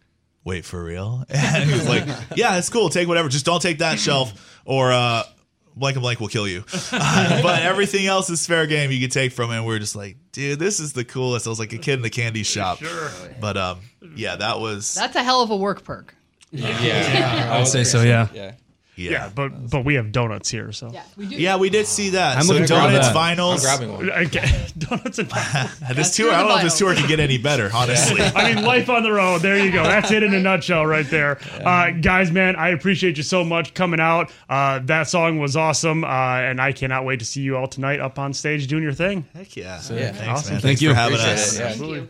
wait 0.45 0.65
for 0.65 0.83
real 0.83 1.25
and 1.31 1.65
he 1.65 1.73
was 1.73 1.89
like 1.89 2.05
yeah 2.37 2.57
it's 2.59 2.69
cool 2.69 2.89
take 2.89 3.07
whatever 3.09 3.29
just 3.29 3.45
don't 3.47 3.63
take 3.63 3.79
that 3.79 3.99
shelf 3.99 4.61
or 4.65 4.91
uh 4.93 5.23
blank 5.77 5.97
and 5.97 6.03
blank 6.03 6.21
will 6.21 6.29
kill 6.29 6.47
you 6.49 6.65
Uh, 6.93 7.43
but 7.43 7.63
everything 7.63 8.07
else 8.07 8.29
is 8.29 8.47
fair 8.47 8.67
game 8.67 8.91
you 8.91 9.01
can 9.01 9.09
take 9.11 9.33
from 9.33 9.51
it 9.51 9.57
and 9.57 9.67
we 9.67 9.75
are 9.75 9.79
just 9.79 9.97
like 9.97 10.17
dude 10.33 10.59
this 10.59 10.81
is 10.81 10.93
the 10.93 11.05
coolest 11.05 11.47
i 11.47 11.51
was 11.51 11.59
like 11.59 11.73
a 11.73 11.79
kid 11.79 11.95
in 11.95 12.03
the 12.03 12.11
candy 12.11 12.43
shop 12.43 12.79
Sure. 12.79 13.11
but 13.41 13.57
um 13.57 13.81
yeah 14.17 14.37
that 14.37 14.59
was 14.61 14.95
That's 14.95 15.17
a 15.17 15.23
hell 15.23 15.43
of 15.43 15.51
a 15.51 15.57
work 15.57 15.85
perk. 15.85 16.15
Yeah. 16.51 17.49
I 17.53 17.59
would 17.59 17.67
say 17.69 17.83
so, 17.85 18.03
yeah. 18.03 18.29
Yeah. 18.35 18.53
Yeah 19.03 19.11
yeah, 19.11 19.31
but 19.35 19.71
but 19.71 19.85
we 19.85 19.95
have 19.95 20.13
donuts 20.13 20.49
here, 20.51 20.73
so 20.73 20.91
Yeah, 20.93 21.03
we 21.17 21.27
do. 21.27 21.37
yeah 21.37 21.57
we 21.57 21.71
did 21.71 21.87
see 21.87 22.11
that 22.11 22.37
I'm 22.39 22.45
so 22.45 22.53
looking 22.55 22.69
forward 22.69 22.87
to 22.89 22.93
donuts 22.99 23.09
that. 23.09 23.17
I'm 23.17 23.37
vinyls 23.39 23.61
grabbing 23.63 23.93
one. 23.93 24.11
Okay, 24.27 24.67
donuts 24.79 25.19
and 25.19 25.29
this 25.97 26.15
two 26.17 26.25
tour 26.25 26.33
i 26.35 26.39
don't 26.41 26.49
know 26.49 26.57
if 26.57 26.63
this 26.63 26.75
vinyls. 26.75 26.79
tour 26.79 26.95
can 26.95 27.07
get 27.09 27.21
any 27.21 27.39
better 27.39 27.71
honestly 27.75 28.21
I 28.21 28.55
mean, 28.55 28.65
life 28.65 28.89
on 28.89 29.03
the 29.03 29.13
road. 29.13 29.43
There 29.43 29.59
you 29.65 29.71
go. 29.73 29.83
That's 29.85 30.11
it 30.11 30.23
in 30.23 30.33
a 30.35 30.41
nutshell, 30.41 30.87
right 30.87 31.09
there. 31.09 31.39
Uh, 31.65 31.91
guys, 31.91 32.31
man, 32.31 32.57
I 32.57 32.69
appreciate 32.71 33.17
you 33.17 33.23
so 33.23 33.45
much 33.45 33.75
coming 33.75 34.01
out. 34.01 34.31
Uh, 34.49 34.79
that 34.85 35.09
song 35.09 35.39
was 35.39 35.57
awesome, 35.57 36.05
uh, 36.05 36.09
and 36.09 36.61
I 36.61 36.73
cannot 36.73 37.05
wait 37.05 37.19
to 37.21 37.25
see 37.25 37.41
you 37.43 37.57
all 37.57 37.67
tonight 37.67 38.01
up 38.01 38.19
on 38.19 38.33
stage 38.33 38.67
doing 38.67 38.83
your 38.83 38.93
thing. 38.93 39.25
heck 39.35 39.57
yeah 39.57 39.81
yeah. 39.91 40.13
thanks 40.13 40.23
Awesome. 40.23 40.53
man 40.55 40.61
Thank 40.61 40.63
thanks 40.63 40.83
you. 40.83 40.89
for 40.91 40.95
having 40.95 41.19
Appreciate 41.19 41.35
us 41.35 41.57
it, 41.57 41.61
yeah. 41.61 41.69
Thank 41.73 41.83
you. 41.95 42.09